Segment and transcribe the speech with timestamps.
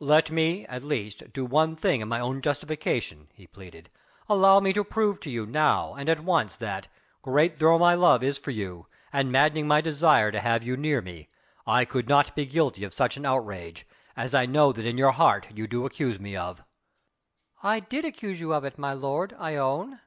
[0.00, 3.90] "Let me at least do one thing in my own justification," he pleaded.
[4.30, 6.88] "Allow me to prove to you now and at once that
[7.20, 11.02] great though my love is for you, and maddening my desire to have you near
[11.02, 11.28] me
[11.66, 13.86] I could not be guilty of such an outrage,
[14.16, 16.62] as I know that in your heart you do accuse me of."
[17.62, 20.00] "I did accuse you of it, my lord, I own.